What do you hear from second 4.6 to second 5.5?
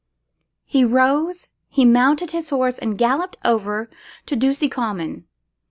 Common.